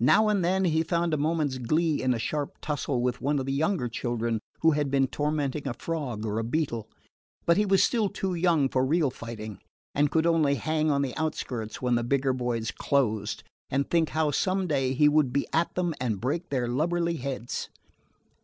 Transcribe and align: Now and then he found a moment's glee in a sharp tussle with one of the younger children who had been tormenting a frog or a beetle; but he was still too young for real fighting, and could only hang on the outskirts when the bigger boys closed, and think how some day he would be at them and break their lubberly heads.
Now 0.00 0.28
and 0.28 0.44
then 0.44 0.64
he 0.64 0.82
found 0.82 1.14
a 1.14 1.16
moment's 1.16 1.56
glee 1.58 2.02
in 2.02 2.12
a 2.14 2.18
sharp 2.18 2.56
tussle 2.60 3.00
with 3.00 3.20
one 3.20 3.38
of 3.38 3.46
the 3.46 3.52
younger 3.52 3.88
children 3.88 4.40
who 4.62 4.72
had 4.72 4.90
been 4.90 5.06
tormenting 5.06 5.68
a 5.68 5.74
frog 5.74 6.26
or 6.26 6.40
a 6.40 6.42
beetle; 6.42 6.90
but 7.46 7.56
he 7.56 7.64
was 7.64 7.80
still 7.80 8.08
too 8.08 8.34
young 8.34 8.68
for 8.68 8.84
real 8.84 9.08
fighting, 9.08 9.60
and 9.94 10.10
could 10.10 10.26
only 10.26 10.56
hang 10.56 10.90
on 10.90 11.02
the 11.02 11.16
outskirts 11.16 11.80
when 11.80 11.94
the 11.94 12.02
bigger 12.02 12.32
boys 12.32 12.72
closed, 12.72 13.44
and 13.70 13.88
think 13.88 14.08
how 14.08 14.32
some 14.32 14.66
day 14.66 14.94
he 14.94 15.08
would 15.08 15.32
be 15.32 15.46
at 15.52 15.72
them 15.76 15.94
and 16.00 16.20
break 16.20 16.48
their 16.48 16.66
lubberly 16.66 17.18
heads. 17.18 17.68